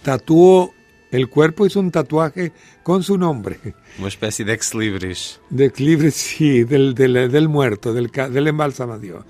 [0.01, 0.74] Tatuó
[1.12, 2.51] el cuerpo, hizo un tatuaje
[2.84, 3.60] con su nombre.
[3.97, 5.39] Uma espécie de ex-libris.
[5.49, 9.26] De libre, sí, del, del, del muerto, del, del embalsamamiento.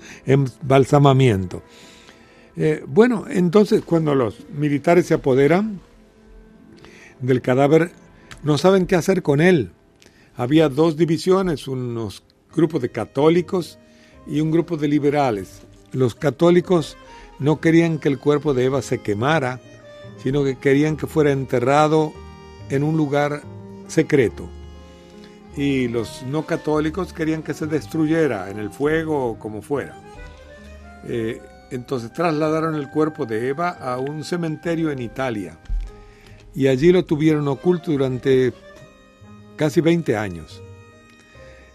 [2.56, 5.80] Eh, bueno, entonces cuando los militares se apoderan
[7.20, 7.92] del cadáver,
[8.42, 9.70] no saben qué hacer con él.
[10.36, 12.22] Había dos divisiones, unos
[12.54, 13.78] grupos de católicos
[14.26, 15.62] y un grupo de liberales.
[15.92, 16.96] Los católicos
[17.38, 19.60] no querían que el cuerpo de Eva se quemara,
[20.22, 22.12] sino que querían que fuera enterrado
[22.68, 23.42] en un lugar
[23.88, 24.48] secreto.
[25.56, 29.96] Y los no católicos querían que se destruyera en el fuego o como fuera.
[31.06, 31.40] Eh,
[31.70, 35.58] entonces trasladaron el cuerpo de Eva a un cementerio en Italia
[36.54, 38.52] y allí lo tuvieron oculto durante
[39.56, 40.62] casi 20 años.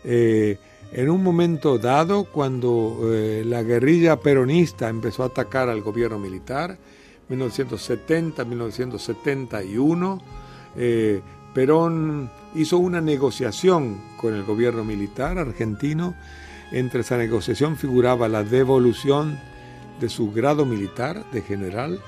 [0.03, 0.57] Eh,
[0.97, 6.77] en un momento dado, cuando eh, la guerrilla peronista empezó a atacar al gobierno militar,
[7.29, 10.21] 1970-1971,
[10.77, 11.21] eh,
[11.53, 16.15] Perón hizo una negociación con el gobierno militar argentino.
[16.71, 19.37] Entre esa negociación figuraba la devolución
[19.99, 21.99] de su grado militar de general,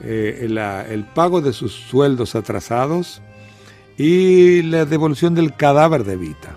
[0.00, 0.48] eh,
[0.88, 3.20] el pago de sus sueldos atrasados
[3.98, 6.56] y la devolución del cadáver de Evita.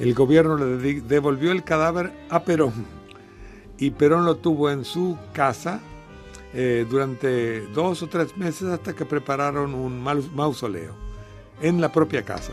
[0.00, 2.72] El gobierno le devolvió el cadáver a Perón
[3.78, 5.80] y Perón lo tuvo en su casa
[6.54, 10.94] eh, durante dos o tres meses hasta que prepararon un mau- mausoleo
[11.62, 12.52] en la propia casa.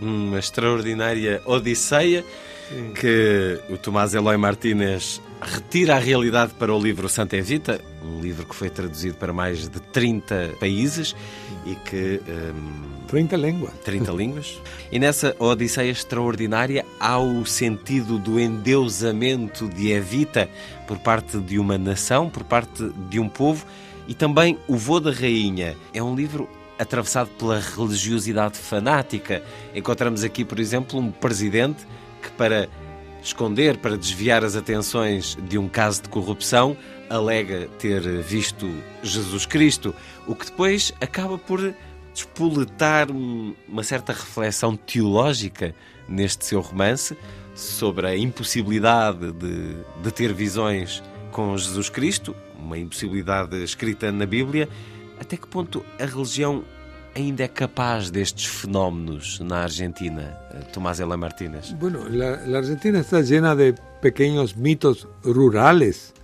[0.00, 2.22] Uma extraordinária odisseia
[2.70, 2.94] Sim.
[2.94, 8.46] que o Tomás Eloy Martínez retira a realidade para o livro Santa Evita, um livro
[8.46, 11.14] que foi traduzido para mais de 30 países
[11.66, 12.20] e que.
[12.26, 13.72] hum, 30 línguas.
[13.84, 14.60] 30 línguas.
[14.92, 20.48] E nessa Odisseia extraordinária há o sentido do endeusamento de Evita
[20.86, 23.66] por parte de uma nação, por parte de um povo
[24.06, 25.74] e também O Vô da Rainha.
[25.92, 26.48] É um livro
[26.78, 29.42] atravessado pela religiosidade fanática.
[29.74, 31.86] Encontramos aqui, por exemplo, um presidente
[32.22, 32.68] que, para
[33.22, 36.76] esconder, para desviar as atenções de um caso de corrupção,
[37.10, 38.70] alega ter visto
[39.02, 39.94] Jesus Cristo,
[40.26, 41.74] o que depois acaba por
[42.22, 45.74] despoletar um- uma certa reflexão teológica
[46.08, 47.16] neste seu romance
[47.54, 54.68] sobre a impossibilidade de, de ter visões com Jesus Cristo, uma impossibilidade escrita na Bíblia.
[55.20, 56.64] Até que ponto a religião
[57.14, 61.72] ainda é capaz destes fenómenos na Argentina, eh, Tomás Ela Martínez?
[61.72, 66.14] Bueno, la Argentina está llena de pequeños mitos rurales,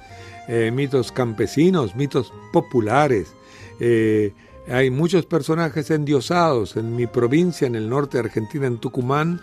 [0.49, 3.35] eh, mitos campesinos, mitos populares.
[3.81, 4.33] Eh,
[4.69, 6.77] hay muchos personajes endiosados.
[6.77, 9.41] En mi provincia, en el norte de Argentina, en Tucumán,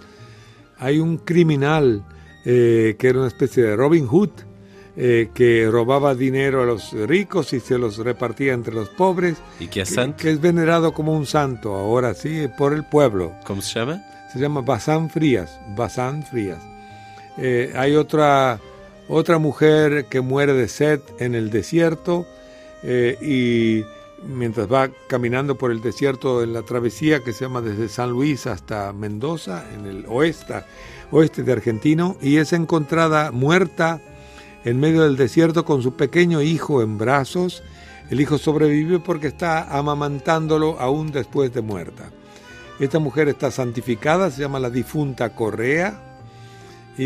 [0.77, 2.03] hay un criminal
[2.45, 4.31] eh, que era una especie de Robin Hood,
[4.97, 9.67] eh, que robaba dinero a los ricos y se los repartía entre los pobres, E
[9.67, 10.17] que é que, santo?
[10.17, 14.03] que es venerado como un santo, ahora sí, por el pueblo Como se chama?
[14.33, 16.59] se llama Bazán Frías, Bazán Frías.
[17.37, 18.59] Eh, hay otra,
[19.07, 22.25] otra mujer que muere de sed en el desierto
[22.83, 23.85] eh, y
[24.25, 28.47] mientras va caminando por el desierto en la travesía que se llama desde San Luis
[28.47, 30.63] hasta Mendoza, en el oeste,
[31.11, 33.99] oeste de Argentino, y es encontrada muerta
[34.63, 37.63] en medio del desierto con su pequeño hijo en brazos.
[38.09, 42.11] El hijo sobrevive porque está amamantándolo aún después de muerta.
[42.79, 46.19] Esta mujer está santificada, se llama la difunta Correa
[46.97, 47.03] y,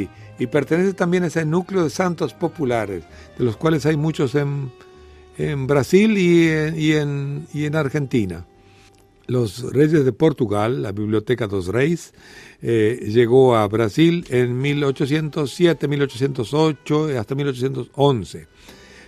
[0.00, 3.04] y- y pertenece también a ese núcleo de santos populares,
[3.38, 4.70] de los cuales hay muchos en,
[5.38, 8.46] en Brasil y en, y en- y en Argentina.
[9.28, 12.14] Los reyes de Portugal, la Biblioteca dos Reis,
[12.62, 18.46] eh, llegó a Brasil en 1807, 1808 y hasta 1811.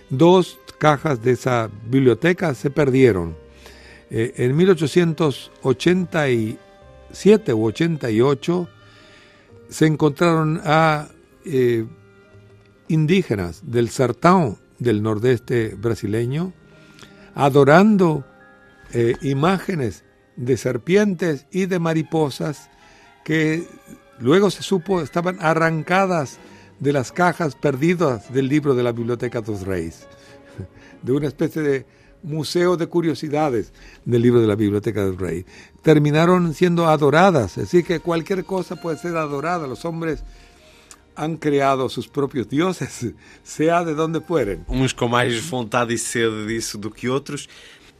[0.09, 3.37] Dos cajas de esa biblioteca se perdieron.
[4.11, 8.67] Eh, en 1887 u 88
[9.69, 11.09] se encontraron a
[11.45, 11.85] eh,
[12.87, 16.53] indígenas del Sertão, del nordeste brasileño,
[17.35, 18.25] adorando
[18.93, 20.03] eh, imágenes
[20.35, 22.69] de serpientes y de mariposas
[23.23, 23.67] que
[24.19, 26.39] luego se supo estaban arrancadas
[26.79, 30.07] de las cajas perdidas del libro de la Biblioteca dos Reyes,
[31.03, 31.85] de una especie de
[32.23, 33.73] museo de curiosidades
[34.05, 35.45] del libro de la Biblioteca del Rey.
[35.81, 39.67] Terminaron siendo adoradas, así que cualquier cosa puede ser adorada.
[39.67, 40.23] Los hombres
[41.19, 43.13] han creado sus propios dioses,
[43.43, 44.63] sea de donde fueren.
[44.67, 47.47] Uns com mais vontade e sede disso do que outros.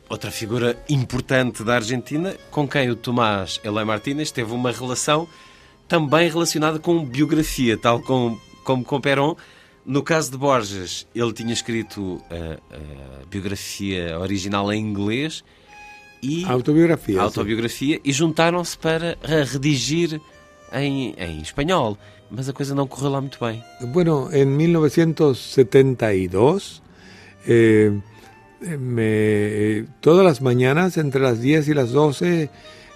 [0.10, 5.28] Outra figura importante da Argentina, com quem o Tomás Eloy Martínez teve uma relação
[5.88, 9.36] também relacionada com biografia, tal como, como com Perón.
[9.86, 15.44] No caso de Borges, ele tinha escrito a, a biografia original em inglês
[16.22, 18.02] e autobiografia, autobiografia sim.
[18.04, 20.20] e juntaram-se para redigir
[20.74, 21.98] em, em espanhol.
[22.32, 23.64] Mas a coisa não correu lá muito bem.
[23.88, 26.84] Bueno, em 1972,
[27.48, 27.92] eh,
[28.62, 32.50] me, todas as manhãs, entre as 10 e as 12,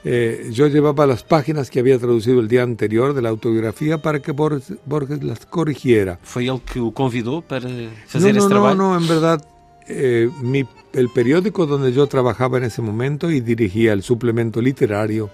[0.06, 4.22] eh, yo llevaba las páginas que había traducido el día anterior de la autobiografía para
[4.22, 6.20] que Borges, Borges las corrigiera.
[6.22, 8.76] ¿Fue él que lo convidó para hacer no, este no, trabajo?
[8.76, 9.46] No, no, en verdad,
[9.88, 15.30] eh, mi, el periódico donde yo trabajaba en ese momento y dirigía el suplemento literario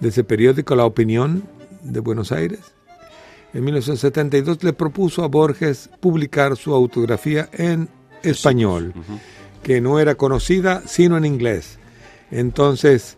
[0.00, 1.44] de ese periódico, La Opinión
[1.82, 2.60] de Buenos Aires,
[3.54, 7.88] en 1972 le propuso a Borges publicar su autografía en
[8.22, 9.18] español, uh -huh.
[9.62, 11.78] que no era conocida sino en inglés.
[12.30, 13.16] Entonces,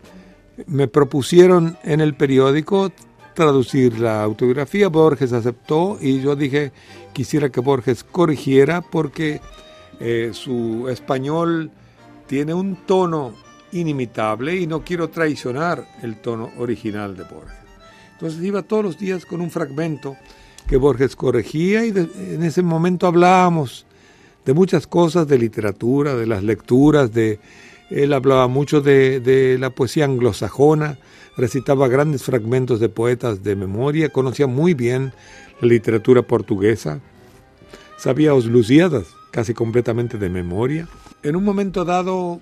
[0.67, 2.91] me propusieron en el periódico
[3.33, 6.71] traducir la autobiografía, Borges aceptó y yo dije
[7.13, 9.41] quisiera que Borges corrigiera porque
[9.99, 11.71] eh, su español
[12.27, 13.33] tiene un tono
[13.71, 17.64] inimitable y no quiero traicionar el tono original de Borges.
[18.25, 20.17] Entonces iba todos los días con un fragmento
[20.67, 23.85] que Borges corregía y en ese momento hablábamos
[24.45, 27.39] de muchas cosas, de literatura, de las lecturas, de,
[27.91, 30.97] él hablaba mucho de, la poesía anglosajona,
[31.37, 35.13] recitaba grandes fragmentos de poetas de memoria, conocía muy bien
[35.61, 37.01] la literatura portuguesa,
[37.95, 40.87] sabía os Lusíadas casi completamente de memoria.
[41.21, 42.39] En un momento dado,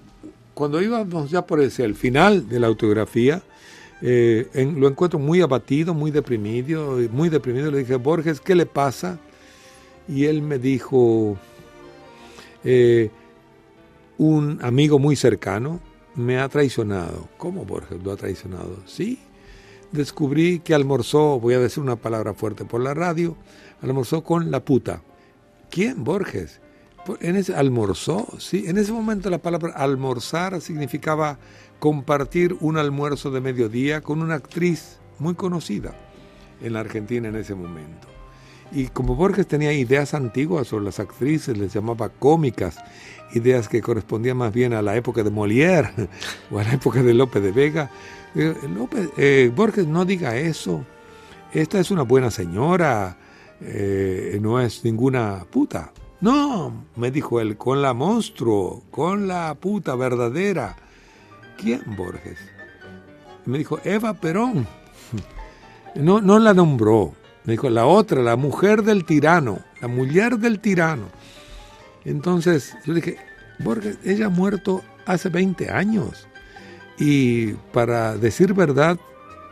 [0.53, 3.43] cuando íbamos ya por ese, el final de la autografía,
[4.01, 7.71] eh, lo encuentro muy abatido, muy deprimido, muy deprimido.
[7.71, 9.19] Le dije, Borges, ¿qué le pasa?
[10.07, 11.37] Y él me dijo,
[12.63, 13.09] eh,
[14.17, 15.79] un amigo muy cercano
[16.15, 17.27] me ha traicionado.
[17.37, 18.77] ¿Cómo Borges lo ha traicionado?
[18.85, 19.19] Sí,
[19.91, 23.35] descubrí que almorzó, voy a decir una palabra fuerte por la radio,
[23.81, 25.01] almorzó con la puta.
[25.69, 26.03] ¿Quién?
[26.03, 26.59] Borges.
[27.19, 28.65] En ese, almorzó, sí.
[28.67, 31.37] En ese momento la palabra almorzar significaba
[31.83, 35.93] compartir un almuerzo de mediodía con una actriz muy conocida
[36.61, 38.07] en la Argentina en ese momento.
[38.71, 42.77] Y como Borges tenía ideas antiguas sobre las actrices, les llamaba cómicas,
[43.33, 45.89] ideas que correspondían más bien a la época de Molière
[46.51, 47.91] o a la época de Lope de Vega.
[48.33, 48.55] Eh,
[49.17, 50.85] eh, Borges, no diga eso.
[51.51, 53.17] Esta es una buena señora,
[53.59, 55.91] eh, no es ninguna puta.
[56.21, 60.77] No, me dijo él, con la monstruo, con la puta verdadera.
[61.57, 62.37] ¿Quién, Borges?
[63.45, 64.67] Me dijo, Eva Perón.
[65.95, 67.13] No, no la nombró.
[67.43, 71.07] Me dijo, la otra, la mujer del tirano, la mujer del tirano.
[72.05, 73.17] Entonces yo dije,
[73.59, 76.27] Borges, ella ha muerto hace 20 años.
[76.97, 78.97] Y para decir verdad,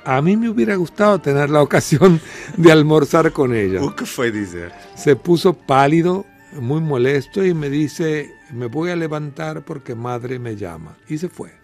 [0.04, 2.20] a mí me hubiera gustado tener la ocasión
[2.58, 3.82] de almorzar con ella.
[3.96, 4.72] ¿Qué fue decir?
[4.96, 10.56] Se puso pálido, muy molesto y me dice, me voy a levantar porque madre me
[10.56, 10.98] llama.
[11.08, 11.61] Y se fue.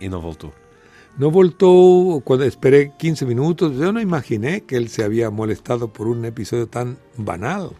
[0.00, 0.52] Y no voltó.
[1.18, 3.76] No voltó cuando esperé 15 minutos.
[3.76, 7.72] Yo no imaginé que él se había molestado por un episodio tan banal.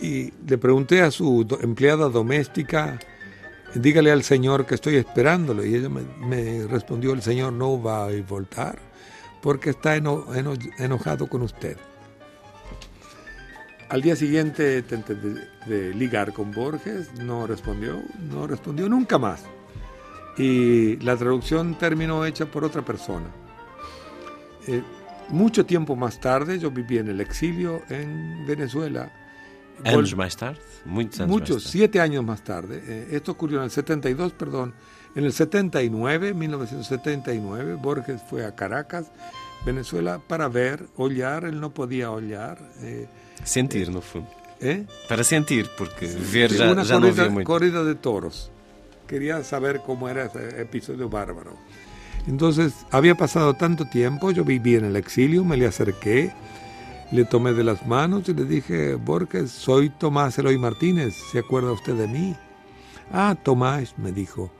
[0.00, 3.00] Y le pregunté a su empleada doméstica,
[3.74, 5.64] dígale al señor que estoy esperándolo.
[5.64, 8.78] Y ella me, respondió, el señor no va a voltar
[9.40, 11.76] porque está eno, eno, enojado con usted.
[13.88, 18.00] Al día siguiente tenté de, de ligar con Borges, no respondió,
[18.30, 19.42] no respondió nunca más
[20.36, 23.26] y la traducción terminó hecha por otra persona.
[24.66, 24.82] Eh,
[25.28, 29.12] mucho tiempo más tarde, yo viví en el exilio en Venezuela.
[29.84, 32.82] Años más tarde, muchos años Muchos, siete años más tarde.
[32.86, 34.74] Eh, esto ocurrió en el 72, perdón.
[35.14, 39.10] En el 79, 1979, Borges fue a Caracas,
[39.66, 41.44] Venezuela, para ver, hollar.
[41.44, 42.58] Él no podía hollar.
[42.82, 43.08] Eh,
[43.42, 44.22] sentir, no fue.
[44.60, 44.86] ¿Eh?
[45.08, 48.52] Para sentir, porque ver ya, una ya corrida, no corrida de toros
[49.12, 51.52] quería saber cómo era ese episodio bárbaro.
[52.26, 56.32] Entonces, había pasado tanto tiempo, yo viví en el exilio, me le acerqué,
[57.10, 61.72] le tomé de las manos y le dije, Borges, soy Tomás Eloy Martínez, ¿se acuerda
[61.72, 62.34] usted de mí?
[63.12, 64.50] Ah, Tomás, me dijo,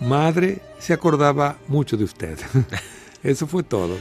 [0.00, 2.38] madre se acordaba mucho de usted.
[3.24, 3.96] Eso fue todo,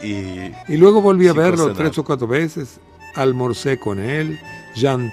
[0.00, 0.52] sí.
[0.68, 2.78] Y luego volví a verlo tres o cuatro veces,
[3.16, 4.38] almorcé con él,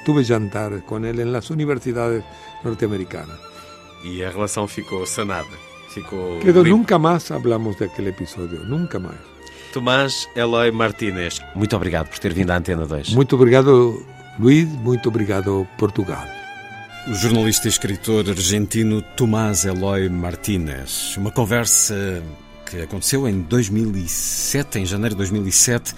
[0.05, 2.23] tuve jantar con él en las universidades
[2.63, 3.50] norteamericanas.
[4.03, 5.49] E a relação ficou sanada.
[5.89, 6.39] Ficou.
[6.39, 6.63] Limpa.
[6.63, 9.17] nunca más hablamos de aquel episodio, nunca más.
[9.73, 13.13] Tomás Eloy Martínez, muito obrigado por ter vindo à Antena 2.
[13.13, 14.05] Muito obrigado,
[14.37, 16.25] Luis, muito obrigado, Portugal.
[17.07, 21.15] O jornalista e escritor argentino Tomás Eloy Martínez.
[21.17, 22.21] Uma conversa
[22.69, 25.93] que aconteceu em 2007, em janeiro de 2007.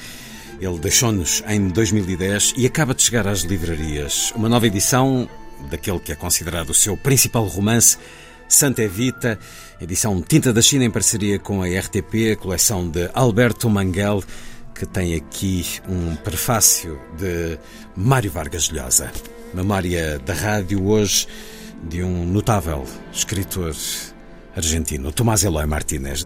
[0.61, 4.31] Ele deixou-nos em 2010 e acaba de chegar às livrarias.
[4.35, 5.27] Uma nova edição
[5.69, 7.97] daquele que é considerado o seu principal romance,
[8.47, 9.39] Santa Evita,
[9.81, 14.23] edição Tinta da China em parceria com a RTP, coleção de Alberto Manguel,
[14.75, 17.57] que tem aqui um prefácio de
[17.95, 19.11] Mário Vargas Llosa.
[19.53, 21.27] Memória da rádio hoje
[21.83, 23.75] de um notável escritor
[24.55, 26.25] argentino, Tomás Eloy Martínez.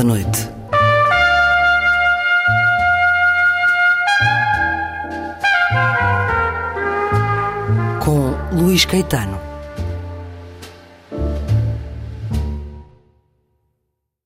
[0.00, 0.49] Da Noite.